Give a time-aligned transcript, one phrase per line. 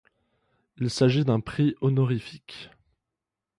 [0.77, 2.71] Il s'agit d'un prix honorifique.